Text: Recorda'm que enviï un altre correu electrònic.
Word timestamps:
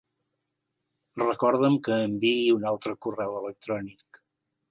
Recorda'm 1.23 1.75
que 1.89 1.97
enviï 2.07 2.49
un 2.55 2.67
altre 2.71 2.97
correu 3.07 3.39
electrònic. 3.43 4.21